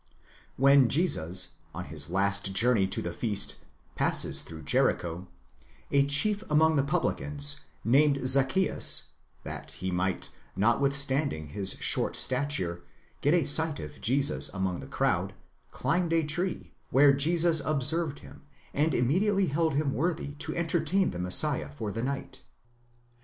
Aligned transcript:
When 0.57 0.89
Jesus, 0.89 1.57
on 1.75 1.85
his 1.85 2.09
last 2.09 2.53
journey 2.55 2.87
to 2.87 3.03
the 3.03 3.13
feast, 3.13 3.57
passes 3.93 4.41
through 4.41 4.63
Jericho, 4.63 5.27
a 5.91 6.07
chief 6.07 6.43
among 6.49 6.75
the 6.75 6.81
publicans, 6.81 7.57
apxitekwvys, 7.59 7.59
named 7.85 8.27
Zacchzeus, 8.27 9.03
that 9.43 9.73
he 9.73 9.91
might, 9.91 10.29
notwithstanding 10.55 11.49
his 11.49 11.73
short 11.79 12.15
stature, 12.15 12.81
get 13.21 13.35
a 13.35 13.43
sight 13.45 13.79
of 13.79 14.01
Jesus 14.01 14.49
among 14.49 14.79
the 14.79 14.87
crowd, 14.87 15.35
climbed 15.69 16.13
a 16.13 16.23
tree, 16.23 16.73
where 16.89 17.13
Jesus 17.13 17.61
observed 17.63 18.21
him, 18.21 18.41
and 18.73 18.95
immediately 18.95 19.45
held 19.49 19.75
him 19.75 19.93
worthy 19.93 20.31
to 20.39 20.55
entertain 20.55 21.11
the 21.11 21.19
Messiah 21.19 21.69
for 21.71 21.91
the 21.91 22.01
night. 22.01 22.41